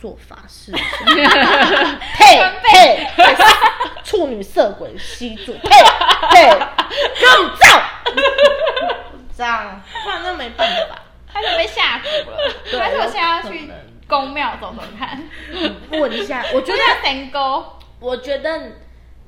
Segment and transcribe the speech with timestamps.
[0.00, 0.72] 做法事。
[2.16, 3.08] 呸呸！
[4.04, 5.68] 处女色鬼吸住，呸
[6.30, 6.50] 呸！
[7.20, 7.82] 更造，
[9.36, 10.98] 这样，不然那没办法。
[11.30, 12.36] 他就被吓住了。
[12.70, 13.70] 对还是我现在要去
[14.08, 15.22] 宫庙走走看？
[15.90, 18.72] 问一下， 我觉得，神沟我觉得，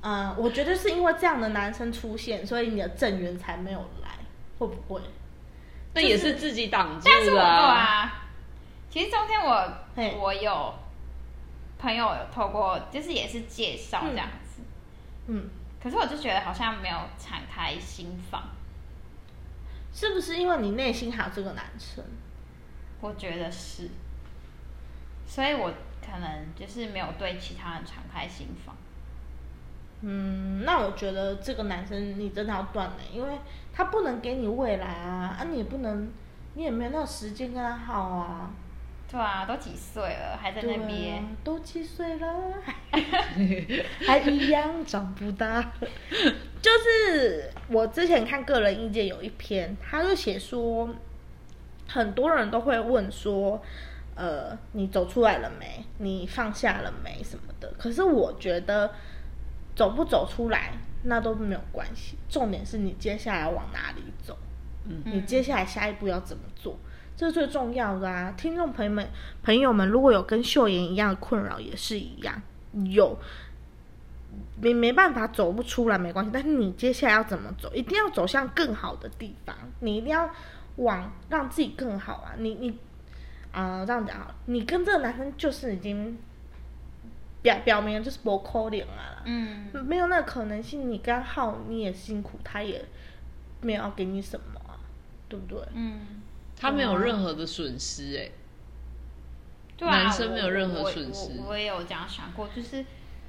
[0.02, 4.08] 嗯、我觉得是因为这样的男生出现，所以你的正缘才没有来，
[4.58, 5.00] 会不会？
[5.92, 8.19] 那也是自己挡住但是我对的啊。
[8.90, 9.72] 啊，其实中间我
[10.20, 10.74] 我有
[11.78, 14.62] 朋友有透过，就是也是介绍这样子，
[15.28, 15.48] 嗯，
[15.80, 18.42] 可是我就觉得好像没有敞开心房，
[19.94, 22.04] 是不是因为你内心还有这个男生？
[23.00, 23.88] 我觉得是，
[25.26, 25.72] 所以我
[26.04, 28.76] 可能就是没有对其他人敞开心房。
[30.02, 33.38] 嗯，那我觉得这个男生你真的要断了，因为
[33.72, 36.10] 他不能给你未来啊，啊，你也不能，
[36.54, 38.50] 你也没有那个时间跟他耗啊。
[39.10, 42.52] 对啊，都几岁了，还在那边。，都几岁了，
[42.92, 43.00] 还
[44.06, 45.72] 还一样长不大。
[46.62, 50.88] 就是我之前看个人意见有一篇，他就写说，
[51.88, 53.60] 很多人都会问说，
[54.14, 55.84] 呃，你走出来了没？
[55.98, 57.20] 你放下了没？
[57.24, 57.72] 什么的。
[57.78, 58.92] 可是我觉得，
[59.74, 64.38] 走不走出来那都没有关系，重点是你接下来往哪里走。
[64.86, 66.78] 嗯你接下来下一步要怎么做？
[67.20, 68.32] 这是最重要的啊！
[68.34, 69.06] 听众朋友们，
[69.42, 72.40] 朋友们，如果有跟秀妍一样的困扰，也是一样，
[72.86, 73.14] 有
[74.58, 77.70] 没没办法走不出来没关系，但是你接下来要怎么走？
[77.74, 80.30] 一定要走向更好的地方，你一定要
[80.76, 82.32] 往让自己更好啊！
[82.38, 82.78] 你你
[83.52, 86.16] 啊、这样讲好，你跟这个男生就是已经
[87.42, 92.82] 表表明就是不扣脸了啦，嗯，没有那个可能性，你跟他耗你也辛苦，他也
[93.60, 94.80] 没有要给你什么啊，
[95.28, 95.62] 对不对？
[95.74, 96.19] 嗯，
[96.60, 98.30] 他没有任何的损失哎、
[99.78, 102.84] 对啊，男生没有任何损失我我也有这样想过，就是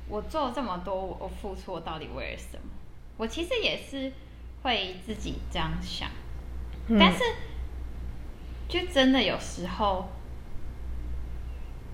[0.09, 2.69] 我做这么多，我我付出我到底为了什么？
[3.15, 4.11] 我其实也是
[4.63, 6.09] 会自己这样想，
[6.87, 7.23] 嗯但是
[8.67, 10.09] 就真的有时候，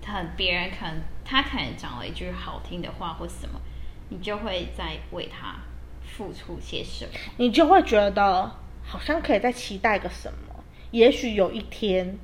[0.04, 3.60] 很别人可能他可能讲了一句好听的话或什么，
[4.08, 5.56] 你就会在为他
[6.02, 7.12] 付出些什么。
[7.36, 8.50] 你就会觉得
[8.82, 10.47] 好像可以再期待个什么，
[10.90, 12.18] 也许有一天，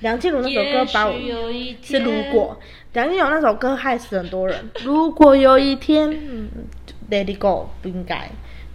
[0.00, 2.58] 梁静茹那首歌把我是天如果
[2.92, 4.70] 梁静茹那首歌害死很多人。
[4.84, 6.50] 如果有一天，嗯
[7.10, 8.30] ，Let it go，不应该，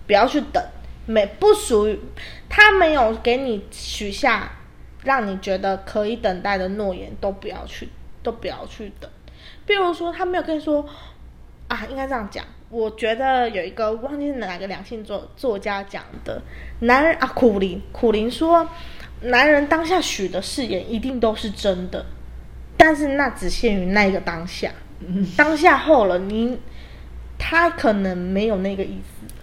[0.08, 0.64] 不要去等，
[1.06, 2.00] 没不属于
[2.50, 4.52] 他没有给你许下
[5.04, 7.90] 让你觉得可以等待的诺言，都不要去，
[8.24, 9.10] 都不要去等。
[9.68, 10.86] 比如说，他没有跟你说
[11.68, 12.44] 啊，应该这样讲。
[12.70, 16.42] 我觉得有一个忘记是哪个两性作作家讲的，
[16.80, 18.68] 男人啊，苦林，苦林说，
[19.22, 22.06] 男人当下许的誓言一定都是真的，
[22.78, 24.72] 但是那只限于那个当下，
[25.36, 26.60] 当下后了，你
[27.38, 29.34] 他可能没有那个意思。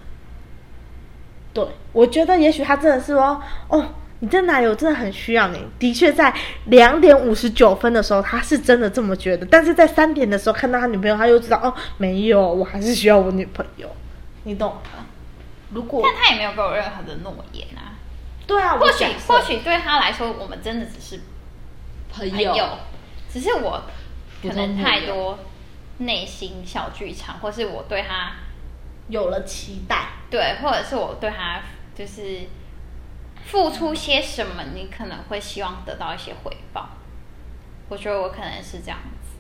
[1.53, 3.87] 对，我觉得也许他真的是说，哦，
[4.21, 4.67] 你在哪里？
[4.67, 5.59] 我真的很需要你。
[5.79, 6.33] 的确，在
[6.67, 13.89] 两点五十九分的时候，他是真的这么觉得，但是在三点的时候看到他女朋友，他又知道，哦，没有，我还是需要我女朋友，
[14.45, 15.07] 你懂吗？
[15.75, 17.93] 如果但他也没有给我任何的诺言啊。
[18.47, 21.21] 对啊，或许或许对他来说，我们真的只是
[22.13, 22.69] 朋朋友，
[23.33, 23.83] 只是我
[24.43, 25.39] 可能太多
[25.99, 28.33] 内心小剧场，或是我对他
[29.09, 31.61] 有了期待，对，或者是我对他
[31.95, 32.41] 就是
[33.47, 36.89] 付出些什么，你可能会希望得到一些回报。
[37.89, 39.37] 我觉得我可能是这样子，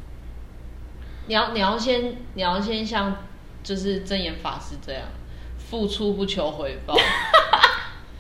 [1.26, 3.16] 你要你要先你要先像
[3.62, 5.02] 就是真言法师这样，
[5.58, 6.94] 付出不求回报。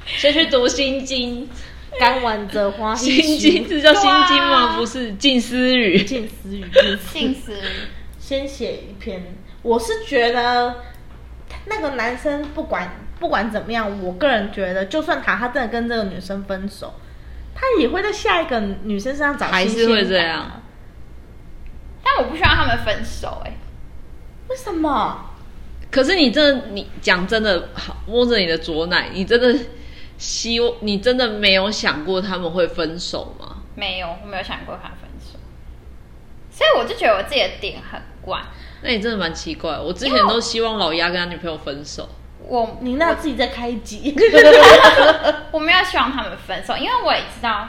[0.06, 1.48] 先去读心经，
[1.98, 4.76] 甘完则花心经是叫心经吗？
[4.76, 6.02] 不是静思语。
[6.02, 6.64] 近思语，
[7.12, 7.64] 近思语
[8.18, 9.34] 先写一篇。
[9.62, 10.76] 我是觉得
[11.66, 16.94] 那个男生不管不管怎么样，我个人觉得，就算他他真的跟这个女生分手，
[17.54, 20.62] 他也会在下一个女生身上找还是会这感啊样。
[22.02, 23.52] 但我不希望他们分手、哎，
[24.48, 25.30] 为什么？
[25.90, 29.56] 可是你真的，你讲真的，好摸着你的左奶，你真的
[30.22, 33.56] 希望，你真的没有想过他们会分手吗？
[33.74, 35.36] 没有，我没有想过他分手，
[36.48, 38.40] 所以我就觉得我自己的点很怪。
[38.82, 39.76] 那你真的蛮奇怪。
[39.76, 42.08] 我之前都希望老鸭跟他女朋友分手，
[42.38, 44.14] 我你那自己在开一集。
[45.50, 47.68] 我没有希望他们分手，因为我也知道，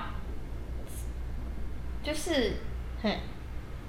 [2.03, 2.57] 就是
[3.01, 3.17] 嘿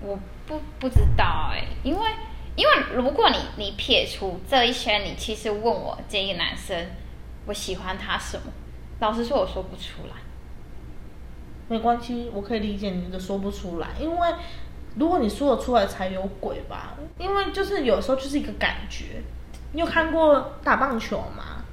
[0.00, 2.10] 我不不知道哎、因为
[2.56, 6.86] 因为如果你你撇除这一些，你其实问我这个男生
[7.46, 8.44] 我喜欢他什么，
[9.00, 10.16] 老实说我说不出来。
[11.68, 14.28] 没关系，我可以理解你的说不出来，因为
[14.96, 19.22] 如果你说得出来才有鬼吧，因为就是有时候就是一个感觉。
[19.72, 21.64] 你有看过打棒球吗？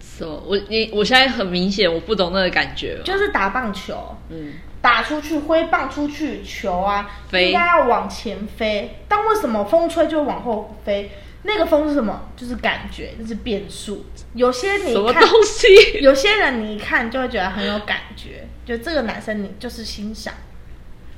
[0.00, 0.42] 什么？
[0.46, 3.00] 我你我现在很明显我不懂那个感觉。
[3.04, 11.10] 就是打棒球，嗯，打出去挥棒出去，球啊飞应该要往前飞，但为什么风吹就往后飞？
[11.46, 12.28] 那个风是什么？
[12.36, 14.06] 就是感觉，就是变数。
[14.32, 16.00] 有些你看，什么东西？
[16.00, 20.32] 有些人你一看就会觉得很有感觉，就这个男生你就是欣赏。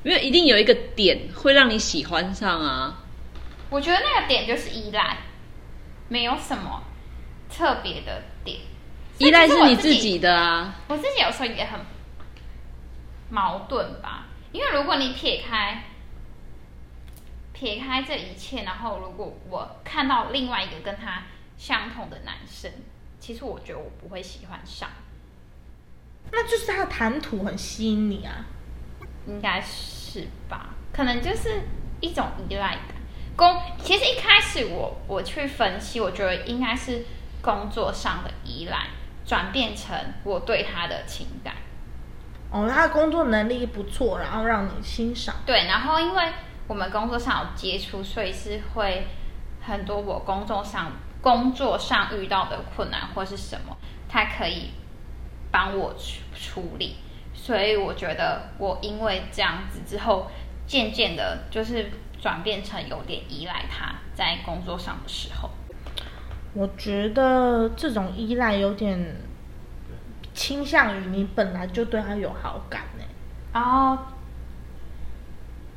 [0.02, 3.02] 因为一定有一个点会让你喜欢上啊。
[3.70, 5.18] 我觉得那个点就是依赖，
[6.08, 6.82] 没有什么
[7.48, 8.58] 特别的点。
[9.18, 10.74] 依赖是你自己的啊。
[10.88, 11.80] 我自己有时候也很
[13.30, 15.84] 矛盾吧，因为如果你撇开
[17.58, 21.22] 撇开这一切，然后如果我看到另外一个跟他
[21.56, 22.70] 相同的男生，
[23.18, 24.90] 其实我觉得我不会喜欢上，
[26.30, 28.44] 那就是他的谈吐很吸引你啊。
[29.26, 30.74] 应该是吧？
[30.92, 31.62] 可能就是
[32.00, 32.94] 一种依赖感。
[33.34, 37.06] 工其实一开始我我去分析，我觉得应该是
[37.40, 38.88] 工作上的依赖
[39.24, 41.54] 转变成我对他的情感。
[42.50, 45.34] 哦，他的工作能力不错，然后让你欣赏。
[45.44, 46.32] 对，然后因为
[46.68, 49.06] 我们工作上有接触，所以是会
[49.60, 53.76] 很多我工作上工作上遇到的困难或是什么，
[54.08, 54.70] 他可以
[55.50, 56.96] 帮我处处理。
[57.34, 60.30] 所以我觉得我因为这样子之后，
[60.66, 61.90] 渐渐的就是
[62.20, 65.50] 转变成有点依赖他在工作上的时候。
[66.54, 69.16] 我觉得这种依赖有点
[70.32, 73.04] 倾向于你本来就对他有好感呢、
[73.52, 73.98] 然后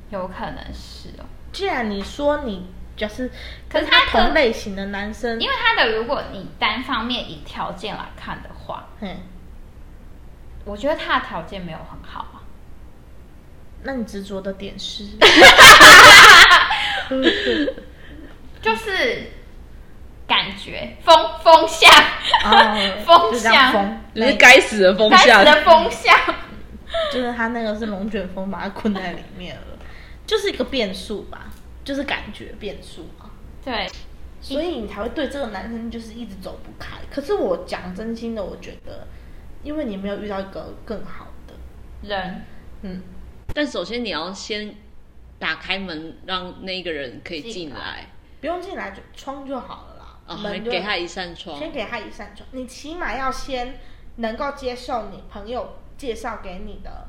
[0.09, 3.31] 有可能是哦，既然你说你就是
[3.69, 9.17] 跟可是他同类型的男生，因为他的如果你单方面以条件来看的话，嗯，
[10.65, 12.41] 我觉得他的条件没有很好啊。
[13.83, 15.05] 那你执着的点是？
[18.61, 19.31] 就是
[20.27, 21.89] 感觉风风向，
[22.43, 25.45] 哦风 就这样向风，就是该死的风该向死。
[25.45, 26.13] 的风向。
[27.13, 29.61] 就是他那个是龙卷风把他困在里面了，
[30.29, 31.51] 就是一个变数吧，
[31.83, 33.01] 就是感觉变数。
[33.17, 33.31] 嘛，
[33.65, 33.89] 对，
[34.39, 36.99] 所以你才会对这个男生就是一直走不开。
[37.09, 39.07] 可是我讲真心的，我觉得，
[39.63, 41.55] 因为你没有遇到一个更好的，
[42.07, 42.43] 人。
[42.83, 43.01] 嗯，
[43.55, 44.75] 但首先你要先
[45.39, 47.79] 打开门，让那个人可以进进来。
[47.79, 48.09] 来，
[48.39, 51.57] 不用进来就窗就好了啦，啊，门就给他一扇窗。
[51.57, 53.79] 先给他一扇窗，你起码要先
[54.17, 57.07] 能够接受你朋友介绍给你的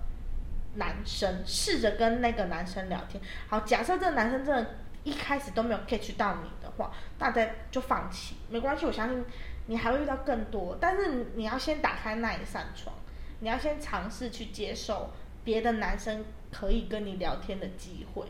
[0.74, 3.22] 男生，试着跟那个男生聊天。
[3.48, 9.24] 好，假设这个男生真的一开始都没有 catch 到你的话，大家就放弃，没关系，我相信
[9.66, 10.78] 你还会遇到更多。
[10.80, 12.94] 但是你你要先打开那一扇窗，
[13.40, 15.10] 你要先尝试去接受
[15.44, 18.26] 别的男生可以跟你聊天的机会，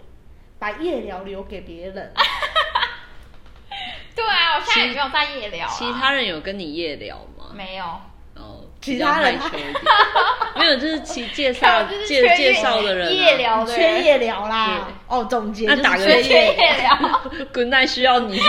[0.59, 2.13] 把夜聊留给别人。
[4.15, 7.53] 对啊，我现在也没有在夜聊、啊，其他人有跟你夜聊吗？
[7.55, 8.01] 没有，
[8.41, 9.75] 哦，其比较他人害羞一点，
[10.57, 17.21] 没有，就是其介绍 介缺介绍的人、啊、夜聊的人，缺夜聊啦，哦，总结就是那打个夜夜聊。
[17.53, 18.43] Good night 需要你去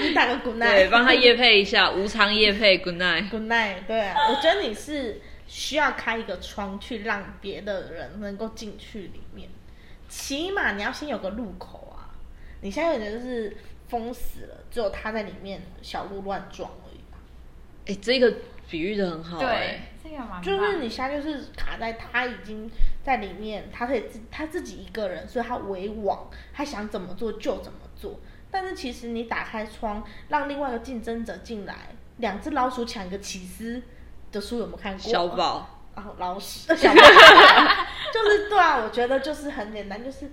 [0.00, 3.28] 你打个 good night，对帮他夜配一下，无偿夜配 Good night。
[3.28, 3.86] good night。
[3.86, 9.48] 对啊，我觉得你是需要开一个窗去让别的人能够进去里面，
[10.08, 12.14] 起码你要先有个入口啊。
[12.60, 13.56] 你现在有点就是
[13.88, 17.18] 封死了，只有他在里面小鹿乱撞而已吧。
[17.86, 18.32] 哎、这个
[18.70, 22.70] 比喻的很好对哎、，这个蛮就是你现在就是卡在他已经
[23.02, 28.20] 在里面，他可以自他自己一个人，所以他为王，他想怎么做就怎么做。
[28.50, 31.74] 但是其实你打开窗，让另外一个竞争者进来，
[32.18, 33.82] 两只老鼠抢一个起司
[34.32, 35.02] 的书有没有看过？
[35.10, 37.00] 小宝，哦，老鼠小宝，
[38.12, 40.30] 就是对啊，我觉得就是很简单，就是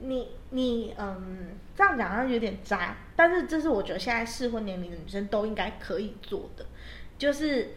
[0.00, 6.64] 你你嗯，这样讲好像有点渣，但是这是我觉得现在适婚年龄的女生都应该可以做的，
[7.18, 7.74] 就是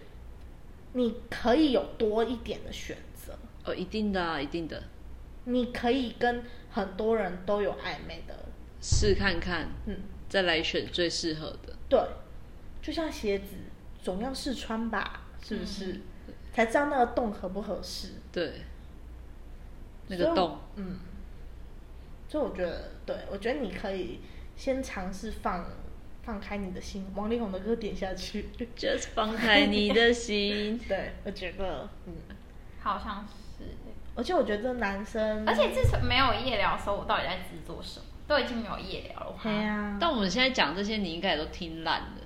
[0.94, 4.84] 你可以有多一点的选择，哦，一定的、啊，一定的，
[5.46, 8.36] 你可以跟很多人都有暧昧的，
[8.82, 9.98] 试看看，嗯，
[10.30, 11.76] 再来选最适合的。
[11.90, 12.00] 对，
[12.82, 13.56] 就像鞋子
[14.02, 16.00] 总要试穿吧，是不是？
[16.54, 18.10] 才知道那个洞合不合适。
[18.32, 18.62] 对，
[20.08, 21.00] 那个洞，嗯，
[22.28, 24.20] 所以我觉得，对我觉得你可以
[24.56, 25.66] 先尝试放
[26.24, 28.50] 放开你的心，王力宏的歌点下去。
[28.78, 30.80] ，just 放开你的心。
[30.88, 32.14] 对，我觉得，嗯，
[32.82, 33.26] 好像
[33.58, 33.66] 是，
[34.16, 38.06] 而且我觉得男生，而且自从没有夜聊的时候，我到底在制作什么？
[38.28, 39.36] 都已经没有夜聊了。
[39.42, 42.18] 对啊，但我们现在讲这些，你应该也都听烂了。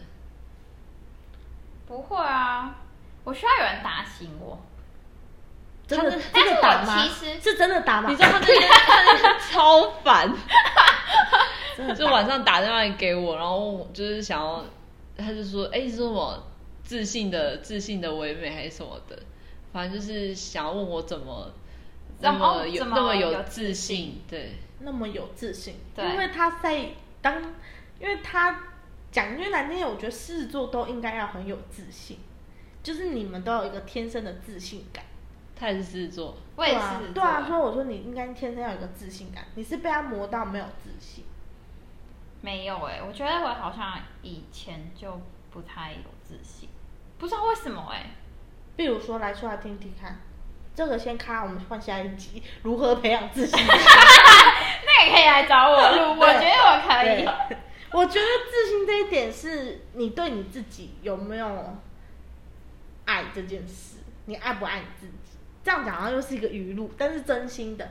[1.88, 2.76] 不会啊，
[3.24, 4.60] 我需要有人打醒我。
[5.88, 8.10] 真的真的打吗但是我其实是真的打吗？
[8.10, 10.44] 你知道他那天他那天超烦，真的
[10.76, 11.45] 打
[11.96, 14.64] 就晚上打电话给我，然后问我就是想要，
[15.18, 16.44] 他就说，哎、是什么
[16.84, 19.18] 自信的自信的唯美还是什么的，
[19.74, 21.52] 反正就是想要问我怎么
[22.20, 26.06] 那怎么么有那么有自信，对，那么有自信，对。
[26.12, 26.92] 因为他在
[27.22, 27.42] 当，
[28.00, 28.64] 因为他
[29.12, 32.20] 讲句难听点，我觉得狮子座都应该要很有自信，
[32.84, 35.04] 就是你们都有一个天生的自信感。
[35.58, 41.24] 他也是狮子座，我也对啊是，对啊，所以我说你应该天生要有一个自信感，你是被他磨到没有自信。
[42.46, 46.70] 没有哎、我觉得我好像以前就不太有自信，
[47.18, 48.12] 不知道为什么哎、
[48.76, 50.20] 比如说，来出来听听看，
[50.76, 53.58] 这个先卡，我们换下一集，如何培养自信。
[53.66, 57.58] 那也可以来找我录，我觉得我可以。
[57.92, 61.76] 我觉得自信这一点是你对你自己有没有
[63.06, 65.40] 爱这件事，你爱不爱你自己？
[65.64, 67.90] 这样讲好像又是一个语录，但是真心的，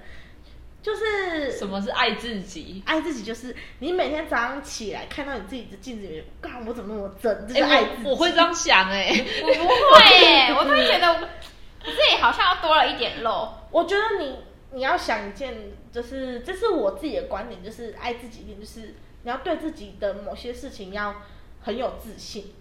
[0.85, 2.83] 就是什么是爱自己？
[2.85, 7.49] 爱自己，就是你每天早上起来看到你自己的镜子里面，干我怎么那么正？
[7.49, 8.05] 这哎、是爱自己。
[8.05, 9.09] 我我会这样想哎、
[9.43, 13.49] 我不会耶，我就会觉得我自己好像要多了一点肉。
[13.71, 14.41] 我觉得你
[14.73, 21.15] 你要想一件，就是这是我自己的观点，就是爱自己一点，就是你要对自己的某些事情要
[21.63, 22.53] 很有自信。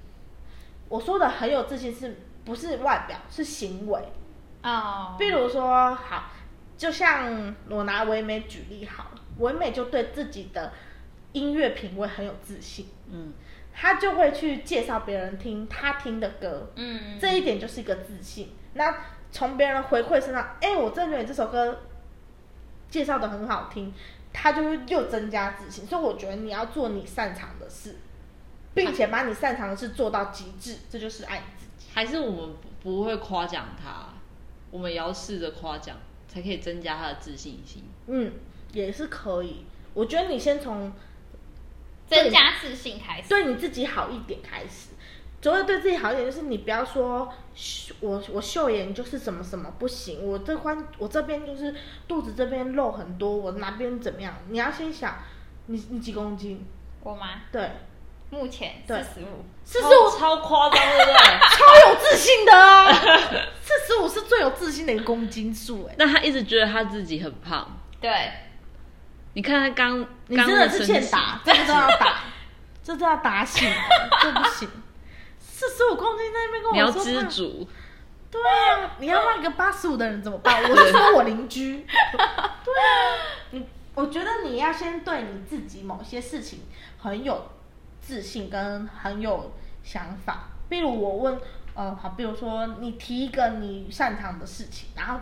[0.87, 4.01] 我说的很有自信是不是外表，是行为。
[4.63, 6.31] 哦，比如说，好，
[6.83, 10.73] 就像我拿唯美举例好了，唯美就对自己的
[11.31, 13.31] 音乐品味很有自信，嗯，
[13.73, 18.53] 他就会去介绍别人听他听的歌，嗯，这一点就是一个自信。
[18.73, 18.97] 那
[19.31, 21.83] 从别人的回馈身上，哎、我真的觉得这首歌
[22.89, 23.93] 介绍的很好听，
[24.33, 25.85] 他就会又增加自信。
[25.87, 27.95] 所以我觉得你要做你擅长的事，
[28.73, 31.89] 并且把你擅长的事做到极致，这就是爱你自己。
[31.93, 34.09] 还是我们不不会夸奖他，
[34.69, 35.95] 我们也要试着夸奖，
[36.33, 37.83] 才可以增加他的自信心。
[38.07, 38.31] 嗯，
[38.71, 39.65] 也是可以。
[39.93, 40.91] 我觉得你先从
[42.07, 43.29] 增加自信开始。
[43.29, 44.89] 对你自己好一点开始。
[45.41, 51.75] 所谓对自己好一点，就是你不要说秀我我秀颜就是什么什么不行，我这关我这边就是
[52.07, 54.33] 肚子这边肉很多，我哪边怎么样？
[54.49, 55.17] 你要先想
[55.65, 56.65] 你你几公斤？
[57.01, 57.41] 我吗？
[57.51, 57.71] 对，
[58.33, 59.45] 目前对四十五。
[59.65, 61.15] 四十五超超夸张，对不对？
[61.55, 62.91] 超有自信的啊！
[63.63, 67.65] 四十五是最有自信的一个公斤数哎、那他一直觉得他自己很胖，
[68.01, 68.29] 对，
[69.35, 72.23] 你看他刚你真的是欠打，这个都要打，
[72.83, 73.75] 这都要打醒了，
[74.21, 74.69] 这不行。
[75.39, 77.65] 四十五公斤在那边跟你要我说胖知足，
[78.29, 80.61] 对啊，你要让一个八十五的人怎么办？
[80.69, 81.87] 我是说我邻居。
[82.11, 82.51] 对啊，
[83.51, 86.63] 你我觉得你要先对你自己某些事情
[86.97, 87.49] 很有
[88.03, 89.51] 自信跟很有
[89.83, 90.49] 想法。
[90.69, 91.39] 比如我问，
[91.73, 95.19] 呃，好，比如说你提一个你擅长的事情，然后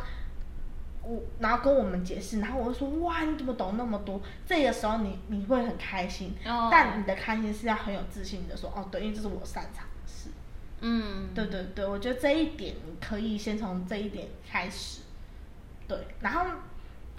[1.04, 4.20] 我然后跟我们解释，然后我就说哇，你怎么懂那么多？
[4.46, 10.30] 这个时候你你会很开心，哦但你的开心是要很有自信的说，哦，对，因为这是我擅长的事。
[10.82, 15.02] 嗯，对对对，我觉得这一点你可以先从这一点开始。
[15.88, 16.46] 对，然后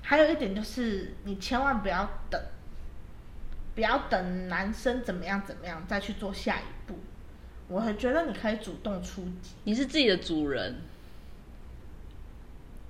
[0.00, 2.40] 还有一点就是，你千万不要等，
[3.74, 6.98] 不要等男生怎么样怎么样再去做下一步。
[7.68, 9.54] 我会觉得你可以主动出击。
[9.64, 10.82] 你是自己的主人，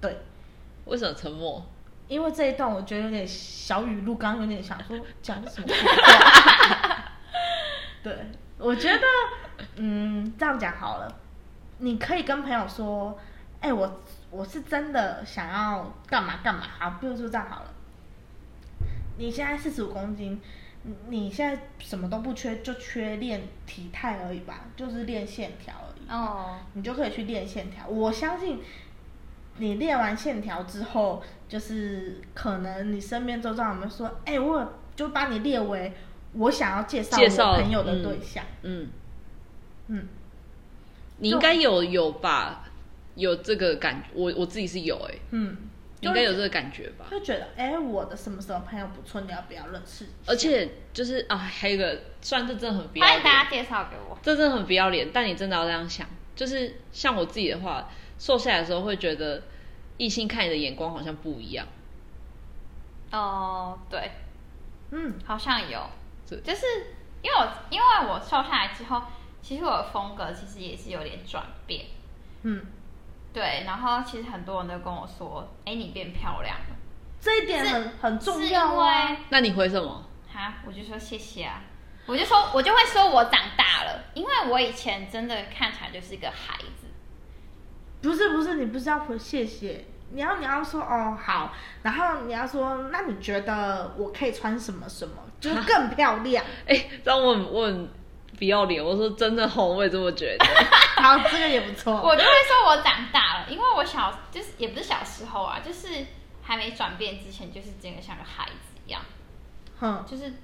[0.01, 0.19] 对，
[0.87, 1.65] 为什么沉默？
[2.09, 5.69] 因为这一段我觉得有点小语录，刚刚有点想说讲什么。
[8.03, 8.27] 对，
[8.59, 9.07] 我觉得，
[9.77, 11.21] 嗯，这样讲好了，
[11.79, 13.17] 你可以跟朋友说，
[13.61, 17.71] 哎、我我是真的想要干嘛干嘛，好，比如说这样好了，
[19.17, 20.41] 你现在四十五公斤，
[20.85, 26.09] 你你现在什么都不缺，就缺练体态而已吧，就是练线条而已。
[26.11, 27.87] 哦，你就可以去练线条。
[27.87, 28.61] 我相信
[29.59, 35.93] 你练完线条之后，就是可能你身边周遭有没有说，哎、我有就把你列为
[36.35, 38.45] 我想要介绍我朋友的对象。
[38.63, 38.89] 嗯，
[39.89, 40.07] 嗯，
[41.19, 42.65] 你应该有有吧？
[43.15, 45.72] 有这个感觉，我我自己是有哎、嗯，你
[46.03, 47.07] 应该有这个感觉吧？
[47.11, 50.07] 就觉得，哎、我的什么什么朋友不错，你要不要认识？
[50.27, 54.19] 而且就是啊，还有一个，虽然这真的很不要脸，欢迎大家介绍给我。
[54.23, 59.43] 这真的很不要脸，但你真的要这样想，就是像我自己的话，瘦下来的时候会觉得
[59.97, 61.67] 异性看你的眼光好像不一样。
[63.13, 64.11] 哦，对，
[64.91, 65.89] 嗯，好像有，
[66.27, 66.67] 就是
[67.23, 69.03] 因为我因为我瘦下来之后，
[69.43, 71.85] 其实我的风格其实也是有点转变。
[72.43, 72.65] 嗯，
[73.33, 76.77] 对，然后其实很多人都跟我说：“哎，你变漂亮了。
[77.21, 78.77] 这一点很很重要。
[79.31, 80.05] 那你回什么？
[80.33, 81.63] 哈，我就说谢谢啊，
[82.07, 86.87] 我就说我就会说我长大了，因为我以前真的看起来就是一个孩子。
[88.03, 96.45] 不是不是，你不是要回谢谢，你要你要说哦好，然后你要说那你觉得我可以穿什么什么，就是更漂亮。
[96.67, 97.89] 哎、让我很我很
[98.43, 100.45] 不要脸，我说真的吼，我也这么觉得。
[101.01, 101.95] 好，这个也不错。
[101.95, 106.05] 我就会说我长大了，因为我小就是也不是小时候啊，就是
[106.43, 109.01] 还没转变之前，就是真的像个孩子一样，
[109.79, 110.35] 哼，就是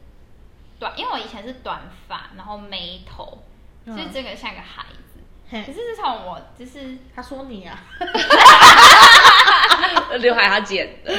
[0.79, 3.43] 短，因为我以前是短发，然后眉头，
[3.85, 5.19] 嗯就是真的像个孩子。
[5.51, 7.83] 可，是自从我就是他说你啊，
[10.21, 11.13] 刘海他剪的，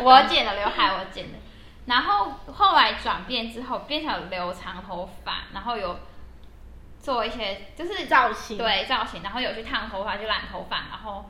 [0.00, 1.38] 我剪的刘海，我剪的，
[1.88, 5.98] 然后后来转变之后变成留长头发，然后有
[7.00, 8.58] 做一些就是造型。
[8.58, 11.24] 对造型，然后有去烫头发，去染头发，然后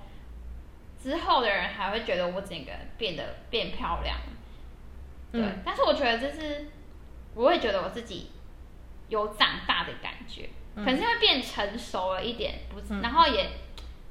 [1.01, 4.17] 之后的人还会觉得我整个变得变漂亮，
[5.31, 5.63] 对，嗯。
[5.65, 6.67] 但是我觉得这是
[7.35, 8.33] 我会觉得我自己
[9.09, 10.85] 有长大的感觉，嗯。
[10.85, 13.01] 可能是因为变成熟了一点，不，嗯。
[13.01, 13.49] 然后也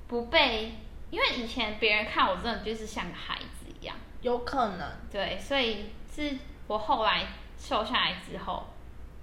[0.07, 0.71] 不被，
[1.09, 3.95] 因为以前别人看我真的就是像个孩子一样。
[4.21, 5.91] 有可能，对，所以
[6.23, 6.35] 是
[6.67, 8.65] 我后来瘦下来之后，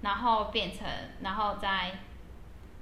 [0.01, 0.87] 然后变成，
[1.21, 1.91] 然后再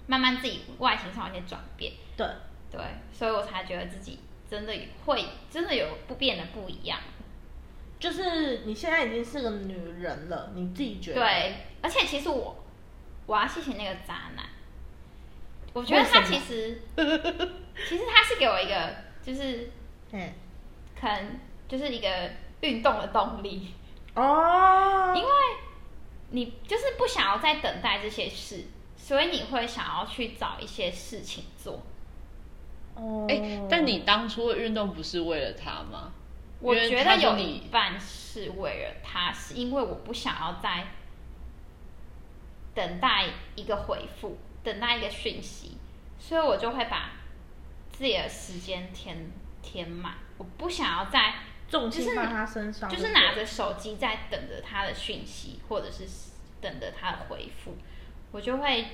[0.06, 2.28] 慢慢自己外形上有一些转变，对，
[2.72, 2.80] 对，
[3.12, 4.74] 所以我才觉得自己真的
[5.06, 7.00] 会真的有不变得不一样。
[8.00, 12.64] 就是你现在已经是个女人了，你自己觉得？，对，而且其实我
[13.26, 14.46] 我要谢谢那个渣男，
[15.74, 19.72] 我觉得他其实 其实他是给我一个就是
[20.12, 20.34] 嗯，
[21.00, 23.74] 可能就是一个运动的动力。
[24.16, 25.30] 哦，因为
[26.30, 28.66] 你就是不想要再等待这些事，
[28.96, 31.82] 所以你会想要去找一些事情做。
[32.96, 36.12] 哦，哎、但你当初的运动不是为了他吗？
[36.60, 40.88] 我觉得有你一半是为了他，是因为我不想要再
[42.74, 45.78] 等待一个回复，等待一个讯息，
[46.18, 47.12] 所以我就会把
[47.92, 49.30] 自己的时间填
[49.62, 50.14] 填满。
[50.38, 51.34] 我不想要再
[51.74, 56.06] 重就是心放他身上，就是拿着手机在等着他的讯息，或者是
[56.62, 57.76] 等着他的回复，
[58.32, 58.86] 我就会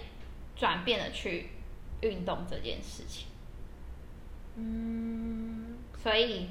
[0.56, 1.50] 转变的去
[2.00, 3.28] 运动这件事情。
[4.56, 6.50] 嗯，所以，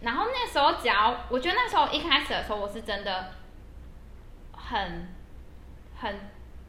[0.00, 3.32] 然后那时候只要我觉得那时候一开始的时候，我是真的
[4.52, 5.08] 很
[5.96, 6.18] 很，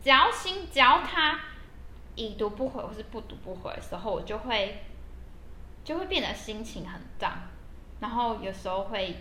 [0.03, 1.39] 只要心只要他
[2.13, 4.83] 已读不回或是不读不回的时候，我就会
[5.83, 7.49] 就会变得心情很荡，
[8.05, 9.17] 然后有时候会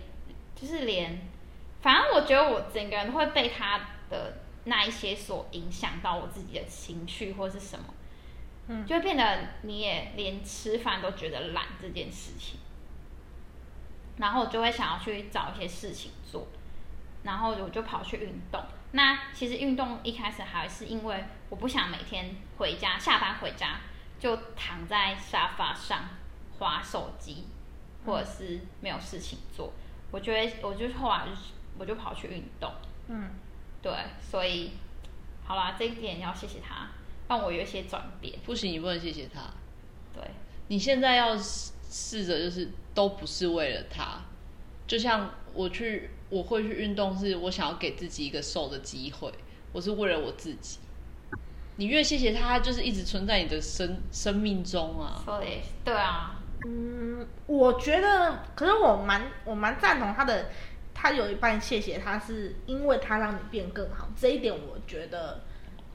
[0.54, 1.18] 就是连，
[1.80, 7.86] 反正我觉得我整个人会被他的那一些所影响到我自己的情绪或是什么。
[8.66, 12.60] 嗯就会变得你也连吃饭都觉得懒这件事情，
[14.18, 16.46] 然后我就会想要去找一些事情做，
[17.22, 18.62] 然后我就跑去运动。
[18.92, 23.80] 那其实运动一开始还是因为我不想每天回家下班回家
[24.18, 26.04] 就躺在沙发上
[26.58, 27.46] 划手机，
[28.04, 29.72] 或者是没有事情做，
[30.10, 32.70] 我就会我就后来就是我就跑去运动，
[33.08, 33.30] 嗯，
[33.82, 34.72] 对，所以
[35.44, 36.88] 好啦，这一点要谢谢他，
[37.28, 39.40] 让我有一些转变，不行，你不能谢谢他。
[40.14, 40.22] 对。
[40.68, 44.18] 你现在要试试着就是都不是为了他，
[44.86, 49.30] 就像我去我会去运动，是我想要给自己一个瘦的机会，
[49.72, 50.78] 我是为了我自己。
[51.76, 55.20] 你越谢谢他，就是一直存在你的生生命中啊。
[55.24, 60.46] 说的也是，对啊，嗯，我觉得，可是我蛮我蛮赞同他的，
[60.94, 65.42] 他有一半谢谢他是因为他让你变更好，这一点我觉得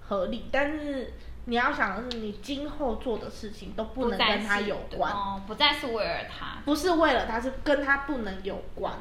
[0.02, 0.46] 合理。
[0.52, 1.14] 但是
[1.46, 8.94] 你要想的是，你今后做的事情都不能跟他有关，哦，不再是为了他，不是为了他，是跟他不能有关。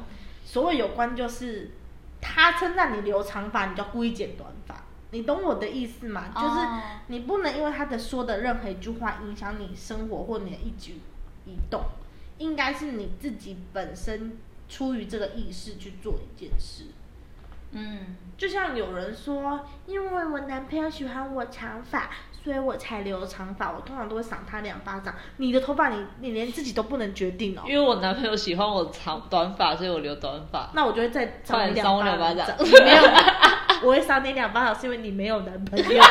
[0.43, 1.71] 所谓有关，就是
[2.19, 4.83] 他称赞你留长发，你就要故意剪短发。
[5.11, 6.25] 你懂我的意思吗？
[6.33, 11.01] 就是哦你不能因为他的说的任何一句话影响你生活或你的一举
[11.45, 11.83] 一动，
[12.37, 16.85] 应该是你自己本身出于这个意识去做一件事。
[17.71, 22.09] 嗯，就像有人说，因为我男朋友喜欢我长发，
[22.43, 23.71] 所以我才留长发。
[23.71, 25.13] 我通常都会赏他两巴掌。
[25.37, 27.61] 你的头发你你连自己都不能决定哦。
[27.67, 30.71] 因为我男朋友喜欢我长短发，所以我留短发。
[30.73, 33.03] 那我就会再赏你两两巴掌你没有，
[33.83, 35.85] 我会赏你两巴掌，是因为你没有男朋友。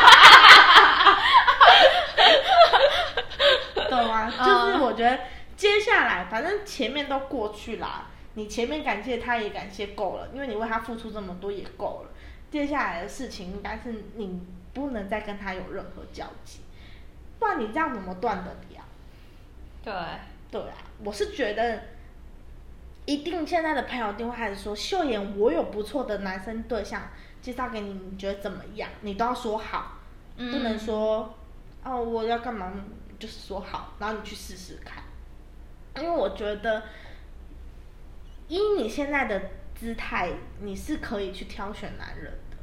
[3.89, 4.28] 懂吗？
[4.45, 5.19] 就是我觉得
[5.55, 12.11] 接下来，反正前面都过去啦，你前面感谢他也感谢够了，因为你为他付出这么多也够了。
[12.51, 14.41] 接下来的事情应该是你
[14.73, 16.61] 不能再跟他有任何交集，
[17.37, 18.85] 不然你这样怎么断得了？
[19.83, 19.93] 对，
[20.49, 21.83] 对啊，我是觉得，
[23.05, 27.03] 一定现在的朋友一定会开始说，秀妍，我有不错的男生对象
[27.41, 28.89] 介绍给你，你觉得怎么样？
[29.01, 29.99] 你都要说好，
[30.37, 31.35] 嗯不能说，
[31.83, 32.73] 哦，我要干嘛，
[33.19, 35.03] 就是说好，然后你去试试看。
[35.97, 36.83] 因为我觉得
[38.47, 42.57] 以你现在的姿态，你是可以去挑选男人的。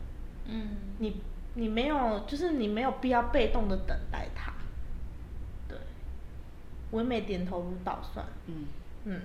[0.46, 1.20] 嗯，你
[1.54, 4.52] 你没有，就是你没有必要被动的等待他。
[5.68, 5.76] 对，
[6.92, 8.24] 唯美点头如捣蒜。
[8.46, 8.66] 嗯，
[9.04, 9.20] 嗯，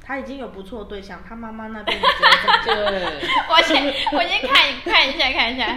[0.00, 1.98] 他已经有不错的对象，他妈妈那边？
[2.64, 5.76] 对，我先我先看看一下看一下。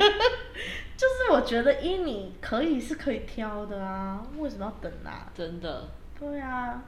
[0.97, 5.31] 就是我觉得依你可以是可以挑的啊，为什么要等啊？
[5.36, 5.88] 真的，
[6.19, 6.83] 对啊，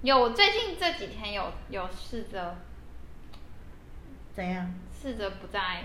[0.00, 2.56] 有，我最近这几天有有试着
[4.34, 4.74] 怎样？
[4.98, 5.82] 试着不再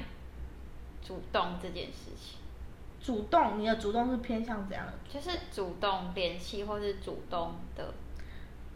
[1.05, 2.39] 主动这件事情，
[3.01, 4.93] 主动，你的主动是偏向怎样的？
[5.09, 7.93] 就是主动联系或是主动的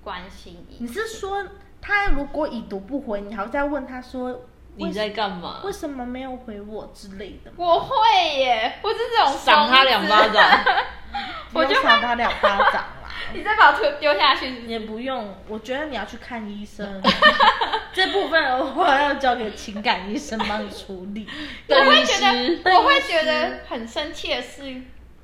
[0.03, 0.83] 关心一切。
[0.83, 1.47] 你是说
[1.79, 4.41] 他如果已读不回，你还会再问他说
[4.87, 5.71] 你在干嘛为？
[5.71, 7.51] 什么没有回我之类的？
[7.55, 7.95] 我会
[8.37, 10.27] 耶，我是这种赏他两巴。
[10.27, 10.59] 掌，
[11.53, 15.35] 我就赏他两巴掌啦， 你再把我丢丢下去是是也不用。
[15.47, 17.01] 我觉得你要去看医生，
[17.93, 21.27] 这部分的话要交给情感医生帮你处理。
[21.67, 24.63] 我会觉得，我会觉得很生气的是，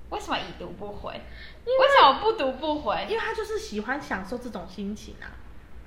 [0.10, 1.12] 为什么已读不回？
[1.14, 3.06] 为什么不读不回？
[3.10, 5.28] 因为他就是喜欢享受这种心情啊，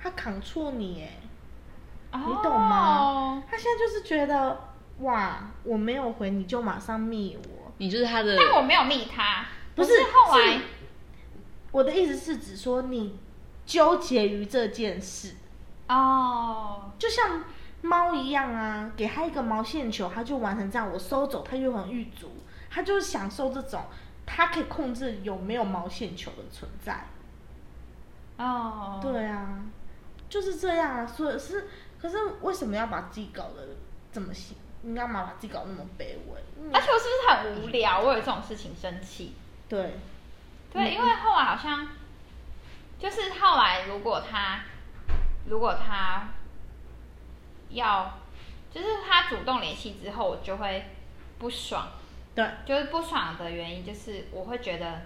[0.01, 1.09] 他扛错你哎，
[2.13, 3.43] 你懂吗哦？
[3.49, 4.69] 他现在就是觉得
[4.99, 7.71] 哇，我没有回你就马上密我。
[7.77, 10.61] 你就是他的，但我没有密他，不是后来是
[11.71, 13.17] 我的意思是指说你
[13.65, 15.35] 纠结于这件事，
[15.87, 17.43] 哦，就像
[17.81, 22.29] 猫一样啊，给它一个毛线球，它就完成这样，我收走它又很欲足，
[22.69, 23.81] 它就是享受这种，
[24.27, 27.05] 它可以控制有没有毛线球的存在。
[28.37, 29.63] 哦，对啊，
[30.29, 31.67] 就是这样啊，所以是，
[32.01, 33.67] 可是为什么要把自己搞得
[34.11, 34.57] 这么辛？
[34.81, 36.41] 你干嘛把自己搞那么卑微？
[36.59, 38.01] 嗯而且我是不是很无聊？
[38.01, 39.35] 我有这种事情生气。
[39.69, 39.93] 对，
[40.73, 41.87] 对，因为后来好像
[42.97, 44.63] 就是后来，如果他
[45.45, 46.29] 如果他
[47.69, 48.19] 要
[48.71, 50.85] 就是他主动联系之后，我就会
[51.37, 51.87] 不爽。
[52.33, 55.01] 对，就是不爽的原因就是我会觉得，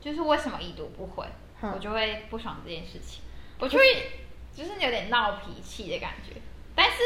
[0.00, 1.26] 就是为什么已读不回，
[1.60, 3.22] 哼我就会不爽这件事情，
[3.58, 4.25] 我就会
[4.56, 6.40] 就是有点闹脾气的感觉。
[6.74, 6.96] 但是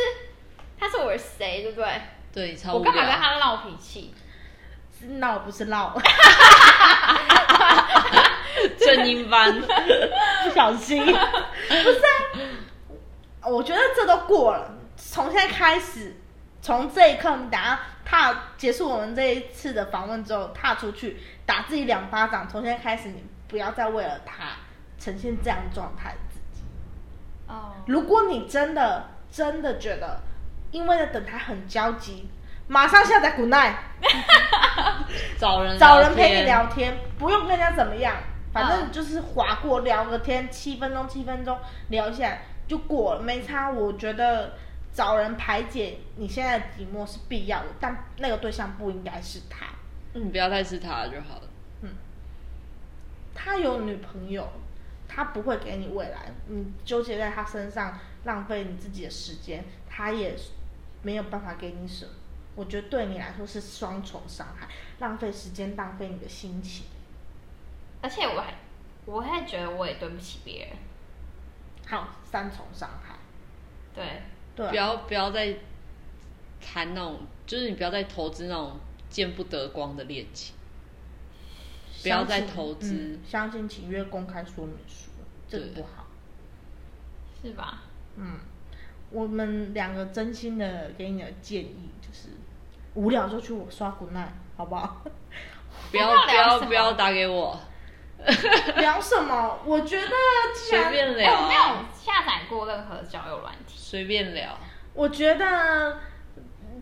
[0.79, 2.01] 他是我的谁，对不对？
[2.33, 3.19] 对，超无我干嘛跟聊。
[3.19, 4.15] 他闹脾气？
[4.99, 5.97] 是闹不是闹，
[8.79, 9.51] 正音班，
[10.45, 11.13] 不小心，不
[11.75, 12.01] 是
[13.41, 16.15] 啊，我觉得这都过了，从现在开始，
[16.61, 24.57] 从这一刻，你等下踏结束我们这一次的访问之后，踏出去打自己两巴掌，从现在开始，你不要再为了他
[24.99, 26.15] 呈现这样状态。
[27.51, 30.21] 哦，如果你真的真的觉得
[30.71, 32.29] 因为在等他很焦急，
[32.69, 33.75] 马上下载 Good Night，
[35.37, 38.17] 找人找人陪你聊天，不用跟人家怎么样，
[38.53, 41.59] 反正就是划过聊个天，七分钟七分钟
[41.89, 43.69] 聊一下就过了，没差。
[43.71, 44.53] 我觉得
[44.93, 49.67] 找人排解你现在的寂寞是必要的，但那个对象不应该是他，
[50.15, 51.43] 嗯，不要太是他就好了。
[51.83, 51.91] 嗯。
[53.35, 54.49] 他有女朋友，
[55.13, 60.37] 他不会给你未来，你纠结在他身上，浪费你自己的时间，他也
[61.03, 62.13] 没有办法给你什么。
[62.55, 64.69] 我觉得对你来说是双重伤害，
[65.01, 66.85] 浪费时间，浪费你的心情。
[68.01, 68.55] 而且我还
[69.05, 70.77] 我还觉得我也对不起别人，
[71.89, 73.17] 好，三重伤害。
[73.93, 74.23] 对，
[74.55, 75.57] 对啊、不要不要再
[76.61, 80.55] 谈那种，就是你不要再投资那种见不得光的恋情。
[82.03, 85.11] 不要再投资嗯相信请阅公开说明书，
[85.49, 86.07] 这个不好。
[87.43, 87.83] 是吧？
[88.17, 88.39] 嗯，
[89.11, 92.29] 我们两个真心的给你的建议就是，
[92.95, 95.03] 无聊就去我刷 Good Night，好不好？
[95.91, 97.59] 不要不要不要打给我，
[98.77, 99.59] 聊什么？
[99.65, 100.09] 我觉得
[100.55, 101.61] 随便哎、我没，有
[101.95, 104.59] 下载过任何交友软体，随便聊。
[104.93, 105.99] 我觉得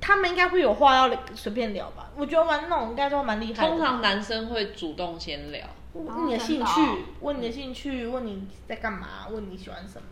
[0.00, 2.10] 他们应该会有话要随便聊吧。
[2.16, 3.68] 我觉得玩那种应该都蛮厉害的。
[3.68, 6.80] 通常男生会主动先聊，问你的兴趣，
[7.20, 10.06] 问你的兴趣，问你在干嘛，问你喜欢什么。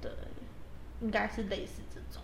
[0.00, 0.10] 对，
[1.00, 2.22] 应该是类似这种。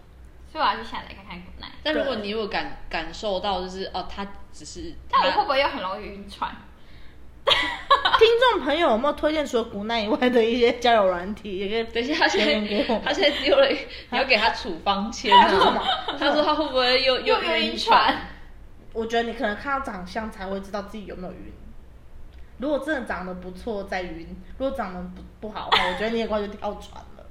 [0.53, 1.75] 所以我要去下载看看 Good Night。
[1.83, 6.55] 但如果你有感感受到，就是哦，他只是他但我会不会又很容易晕船？
[8.19, 11.59] 听众朋友有没有推荐除了古奈以外的一些交友软体？
[11.59, 15.89] 也可以等一下，他现留言给我他现在丢了，你要给他处方签他说什么啊？
[16.19, 18.15] 他说他会不会又又晕晕船？
[18.93, 21.53] 我觉得你可能看到长相才会知道自己有没有晕。
[22.59, 24.27] 如果真的长得不错再晕，
[24.59, 27.27] 如果长得不不好的话，我觉得你很快就跳船了。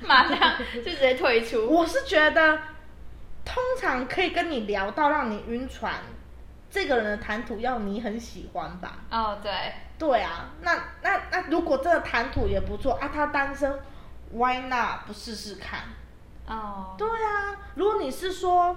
[0.00, 1.66] 马上就直接退出。
[1.70, 2.58] 我是觉得，
[3.44, 5.92] 通常可以跟你聊到让你晕船，
[6.70, 8.98] 这个人的谈吐要你很喜欢吧？
[9.10, 9.50] 哦，对，
[9.98, 13.78] 对啊，那那那如果真的谈吐也不错啊，他单身
[14.32, 15.80] ，，Why not 不试试看？
[16.46, 18.76] 哦，对啊，如果你是说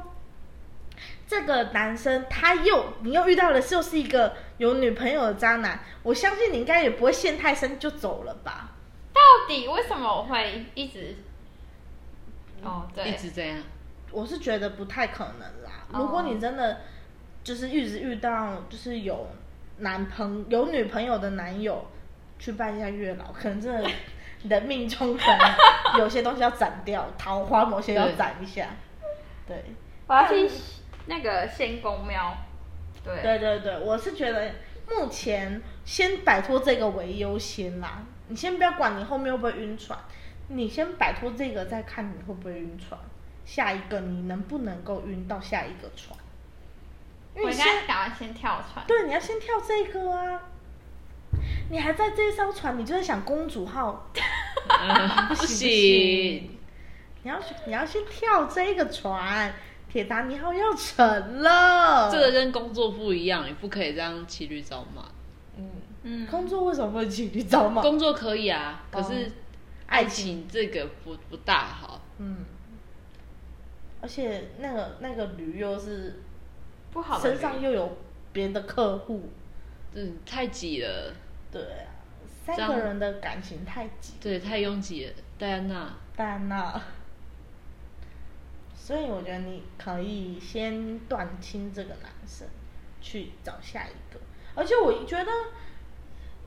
[1.28, 8.72] 这个男生他又你又遇到的又是一个有女朋友的渣男，我相信你应该也不会陷太深就走了吧？
[9.14, 11.16] 到底为什么我会一直？
[12.64, 13.58] 哦，对，一直这样。
[14.12, 15.72] 我是觉得不太可能啦。
[15.92, 16.82] 哦如果你真的
[17.44, 19.28] 就是一直遇到就是有
[19.78, 21.86] 男朋有女朋友的男友
[22.40, 23.90] 去拜一下月老，可能真的
[24.44, 28.68] 你的命中可能有些东西要斩掉，桃花某些要斩一下。
[29.46, 29.64] 对，
[30.08, 30.50] 我要去
[31.06, 32.36] 那个仙公庙。
[33.04, 34.52] 对，对对对，我是觉得
[34.90, 38.04] 目前先摆脱这个为优先啦。
[38.30, 40.00] 你先不要管你后面会不会晕船，
[40.48, 42.98] 你先摆脱这个，再看你会不会晕船。
[43.44, 46.18] 下一个你能不能够晕到下一个船？
[47.36, 48.86] 你先该赶快先跳船。
[48.88, 50.40] 对，你要先跳这个啊！
[51.70, 54.12] 你还在这艘船，你就在想公主号，
[54.68, 56.58] 嗯 不不行，
[57.24, 59.52] 你要你要先跳这个船，
[59.90, 62.12] 铁达尼号要沉了。
[62.12, 65.06] 这个跟工作不一样，你不可以这样骑驴找马。
[65.58, 65.72] 嗯，
[66.04, 67.82] 嗯，工作为什么不能骑驴找马？
[67.82, 69.32] 工作可以啊，可哦是
[69.88, 72.02] 爱情这个不不大好。
[72.20, 72.46] 嗯，
[74.02, 76.22] 而且那个那个驴又是
[76.94, 77.98] 不好的身上又有
[78.32, 79.30] 别的客户，
[79.94, 81.14] 嗯，太挤了，
[81.52, 81.90] 对啊，
[82.46, 85.14] 三个人的感情太挤，对，太拥挤了。
[85.38, 86.82] 戴安娜，戴安娜。
[88.76, 92.48] 所以我觉得你可以先断亲这个男生，
[93.02, 94.20] 去找下一个。
[94.56, 95.32] 而且我觉得，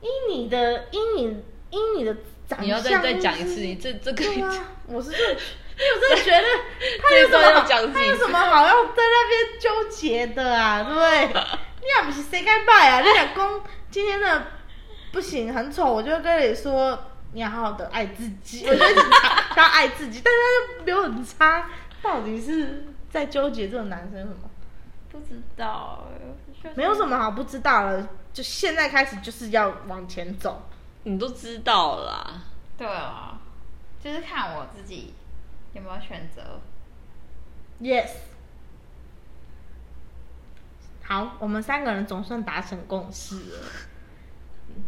[0.01, 2.15] 以你的，以你，以你的
[2.47, 4.23] 长相，你要再再讲一次，你这这个
[4.85, 5.35] 我是这，
[5.77, 6.47] 我真的觉得
[7.03, 10.83] 他有什么他有什么好要在那边纠结的啊？
[10.83, 11.27] 对不对？
[11.81, 13.01] 你也不是谁该拜啊？
[13.01, 13.61] 你老公
[13.91, 14.47] 今天的
[15.11, 18.65] 不行，很丑，我就会跟你说，你要好好的爱自己。
[18.67, 19.01] 我觉得
[19.51, 21.69] 他要爱自己，但是他又没有很差，
[22.01, 24.49] 到底是在纠结这个男生什么？
[25.11, 26.07] 不知道，
[26.63, 30.63] 就是没有什么好不知道了，就现在开始就是要往前走。
[31.03, 32.41] 你都知道了啦。
[32.77, 33.39] 对啊，
[34.03, 35.13] 就是看我自己
[35.73, 36.61] 有没有选择。
[37.81, 38.09] Yes。
[41.03, 43.59] 好，我们三个人总算达成共识了。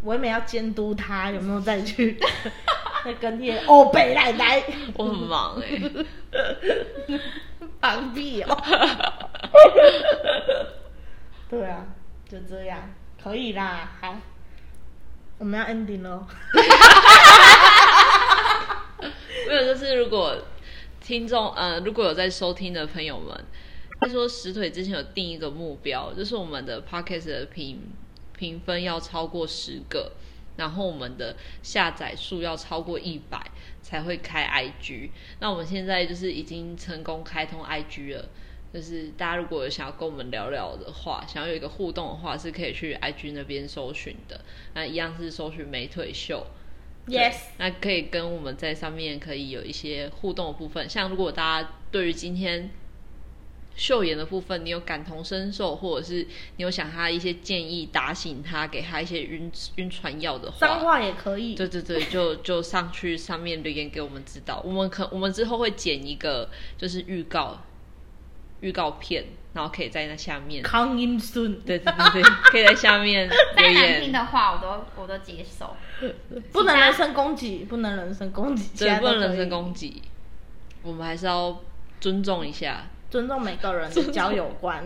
[0.04, 2.20] 我也没要监督他有没有再去
[3.04, 4.64] 再跟贴哦北奶奶
[4.94, 5.66] 我很忙哎、
[7.82, 8.56] 放屁哦。
[11.50, 11.84] 对啊，
[12.30, 12.80] 就这样，
[13.24, 13.90] 可以啦。
[14.00, 14.16] 好，
[15.40, 16.28] 我们要 ending 喽。
[19.48, 20.36] 没有，就是如果
[21.10, 23.36] 听众呃，如果有在收听的朋友们，
[24.00, 27.82] 他说石腿之前有定一个目标，就是我们的 podcast 的评
[28.38, 30.12] 评分要超过十个，
[30.56, 33.44] 然后我们的下载数要超过一百
[33.82, 35.10] 才会开 IG。
[35.40, 38.30] 那我们现在就是已经成功开通 IG 了。
[38.72, 44.40] 就是大家如果有想要跟我们聊聊的话，想要有一个互动的话，是可以去 IG 那边搜寻的。
[44.76, 46.46] 那一样是搜寻美腿秀，
[47.10, 52.70] Yes，那可以跟我们在上面可以有一些互动的部分，像如果大家对于今天
[53.76, 61.56] 秀妍的部分，你有感同身受，或者是你有想他一些建议，打醒他，给他一些晕晕船药的话，脏话也可以。
[61.56, 67.58] 对对对，就就上去上面留言给我们知道，我们可我们之后会剪一个就是预告
[68.62, 75.76] 预告片，然后可以在那下面，康音顺，对对对对， 可以在下面留再难听，的话，我都我都接受。
[76.52, 80.02] 不能人身攻击，不能人身攻击，对，不能人身攻击，
[80.82, 81.60] 我们还是要
[82.00, 82.84] 尊重一下。
[83.10, 84.86] 尊重每个人的交友观。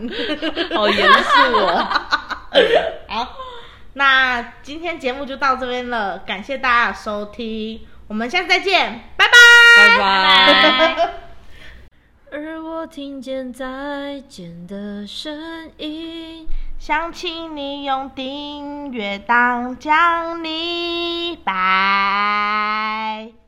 [0.74, 1.88] 好严肃哦。
[3.10, 3.38] 好，
[3.96, 9.34] 那今天节目就到这边了，感谢大家的收听，我们下次再见，拜拜。
[9.98, 11.33] 拜拜。
[12.34, 16.48] 而我听见再见的声音。
[16.80, 23.43] 想起你用订阅当将你，拜。